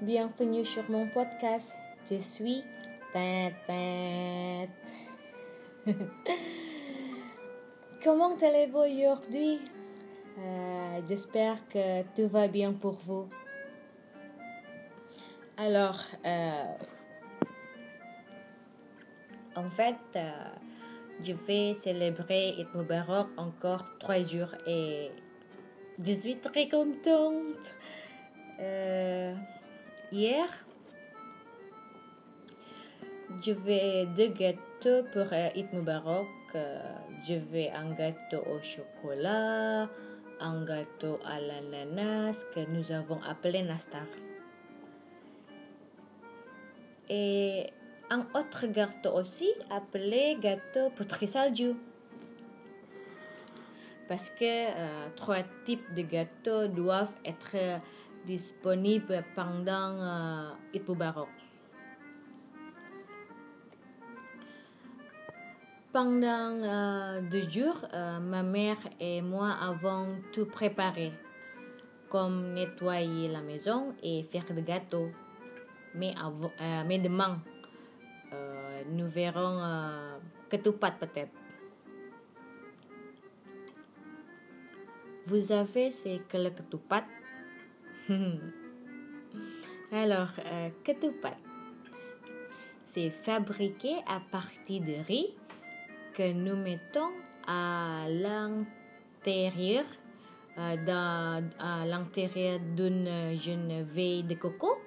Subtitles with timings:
[0.00, 1.74] bienvenue sur mon podcast.
[2.08, 2.62] Je suis
[8.04, 9.58] Comment allez-vous aujourd'hui?
[10.38, 13.28] Euh, J'espère que tout va bien pour vous.
[15.56, 16.64] Alors, euh,
[19.56, 20.30] en fait, euh,
[21.24, 25.10] je vais célébrer Eid Mubarak encore trois jours et
[25.98, 27.74] je suis très contente.
[30.12, 30.48] Hier,
[33.44, 36.26] je vais deux gâteaux pour Eid Mubarak.
[37.26, 39.88] je vais un gâteau au chocolat,
[40.40, 44.06] un gâteau à l'ananas que nous avons appelé Nastar.
[47.10, 47.66] Et
[48.10, 51.74] un autre gâteau aussi appelé gâteau putri salju.
[54.08, 57.80] Parce que euh, trois types de gâteaux doivent être
[58.28, 60.50] disponibles pendant euh,
[65.90, 71.10] Pendant euh, deux jours, euh, ma mère et moi avons tout préparé,
[72.10, 75.08] comme nettoyer la maison et faire des gâteaux.
[75.94, 77.40] Mais, euh, mais demain,
[78.90, 79.58] nous verrons
[80.50, 81.32] ketupat peut-être.
[85.26, 87.04] Vous avez c'est que le ketupat
[89.92, 90.32] Alors,
[90.84, 91.36] ketupat,
[92.84, 95.34] c'est fabriqué à partir de riz
[96.14, 97.10] que nous mettons
[97.46, 99.84] à l'intérieur
[101.86, 104.78] l'intérieur d'une jeune veille de coco.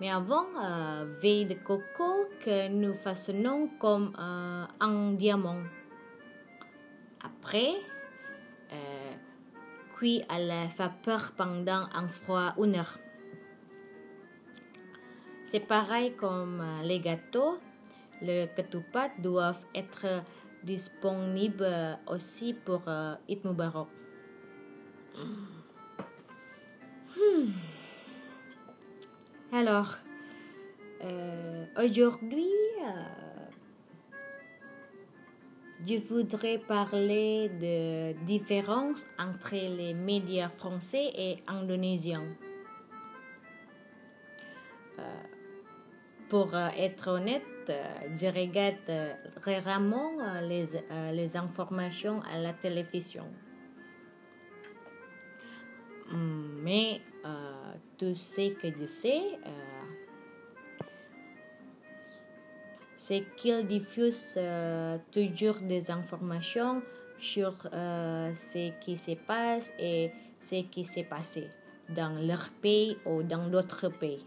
[0.00, 5.62] Mais avant euh, veille de coco que nous façonnons comme euh, un diamant.
[7.22, 7.95] Après, euh,
[9.96, 12.98] cuit à la vapeur pendant un froid une heure.
[15.44, 17.58] C'est pareil comme les gâteaux,
[18.20, 20.22] les ketupat doivent être
[20.64, 23.44] disponibles aussi pour euh, Eid.
[27.16, 27.50] Hmm.
[29.52, 29.96] Alors,
[31.04, 32.50] euh, aujourd'hui,
[32.84, 33.25] euh,
[35.86, 42.26] je voudrais parler de différence entre les médias français et indonésiens.
[44.98, 45.02] Euh,
[46.28, 49.14] pour être honnête, je regarde
[49.64, 50.10] rarement
[50.42, 50.66] les,
[51.12, 53.26] les informations à la télévision.
[56.12, 57.00] Mais
[57.98, 59.55] tout ce que je sais, euh,
[63.06, 66.82] c'est qu'ils diffusent euh, toujours des informations
[67.20, 71.48] sur euh, ce qui se passe et ce qui s'est passé
[71.88, 74.26] dans leur pays ou dans d'autres pays.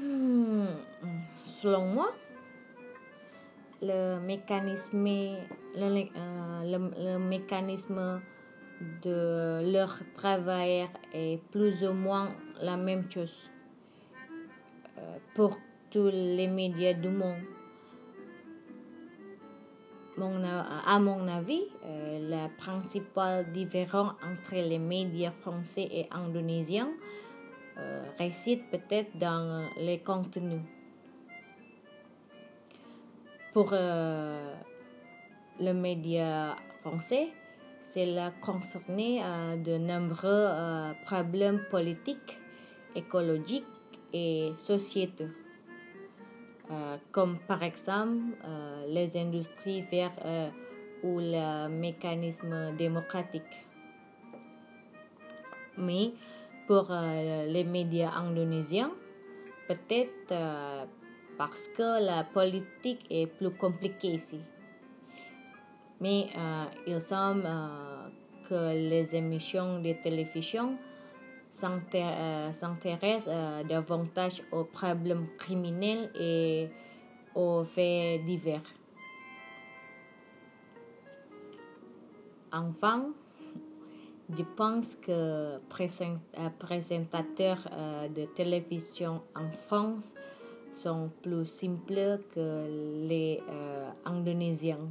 [0.00, 0.64] Hmm,
[1.44, 2.08] selon moi,
[3.82, 5.36] le mécanisme,
[5.76, 8.18] le, mécanisme
[9.02, 13.51] de leur travail est plus ou moins la même chose euh,
[15.34, 15.58] pour
[15.90, 17.42] tous les médias du monde.
[20.86, 26.90] à mon avis, euh, la principale différence entre les médias français et indonésiens
[27.78, 30.62] euh, réside peut-être dans les contenus.
[33.52, 37.28] Pour le média français,
[37.92, 42.38] cela concernait euh, de nombreux euh, problèmes politiques,
[42.94, 43.66] écologiques
[44.12, 45.30] et sociétaux,
[46.70, 48.22] euh, comme par exemple
[48.88, 50.22] les industries vertes
[51.02, 53.66] ou le mécanisme démocratique.
[55.78, 56.12] Mais
[56.66, 58.92] pour les médias indonésiens,
[59.68, 60.34] peut-être
[61.38, 64.40] parce que la politique est plus compliquée ici
[66.02, 68.08] mais euh, il semble euh,
[68.48, 70.76] que les émissions de télévision
[71.64, 73.28] euh, s'intéressent
[73.68, 76.68] davantage aux problèmes criminels et
[77.34, 78.62] aux faits divers.
[82.52, 83.12] Enfin,
[84.30, 87.68] je pense que présentateurs
[88.14, 90.14] de télévision en France
[90.72, 93.42] sont plus simples que les
[94.04, 94.88] Indonésiens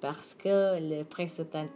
[0.00, 1.68] parce que le présentateur,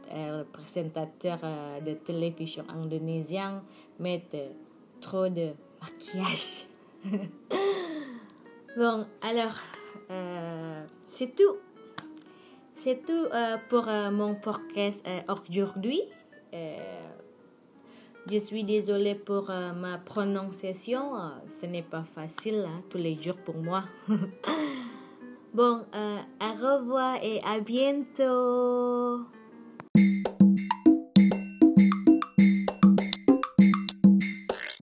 [1.45, 3.63] euh, de télévision indonésien
[3.99, 4.25] met
[5.01, 6.67] trop de maquillage.
[8.77, 9.57] bon, alors,
[10.11, 11.57] euh, c'est tout.
[12.77, 16.03] C'est tout euh, pour mon podcast aujourd'hui.
[18.31, 21.17] Je suis désolée pour euh, ma prononciation.
[21.17, 21.31] Euh,
[21.61, 23.83] ce n'est pas facile hein, tous les jours pour moi.
[25.53, 29.27] bon, euh, au revoir et à bientôt.